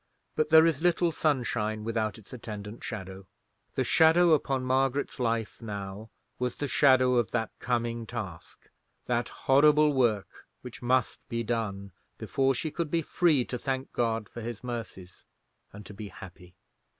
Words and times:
But 0.35 0.49
there 0.49 0.65
is 0.65 0.81
little 0.81 1.11
sunshine 1.11 1.83
without 1.83 2.17
its 2.17 2.33
attendant 2.33 2.83
shadow. 2.83 3.27
The 3.75 3.83
shadow 3.83 4.31
upon 4.33 4.63
Margaret's 4.65 5.19
life 5.19 5.61
now 5.61 6.09
was 6.39 6.55
the 6.55 6.67
shadow 6.67 7.17
of 7.17 7.29
that 7.29 7.51
coming 7.59 8.07
task—that 8.07 9.29
horrible 9.29 9.93
work 9.93 10.47
which 10.61 10.81
must 10.81 11.19
be 11.29 11.43
done—before 11.43 12.55
she 12.55 12.71
could 12.71 12.89
be 12.89 13.03
free 13.03 13.45
to 13.45 13.59
thank 13.59 13.93
God 13.93 14.27
for 14.27 14.41
His 14.41 14.63
mercies, 14.63 15.27
and 15.71 15.85
to 15.85 15.93
be 15.93 16.07
happy. 16.07 16.55